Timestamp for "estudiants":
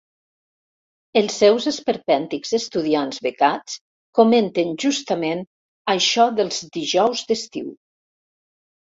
2.57-3.19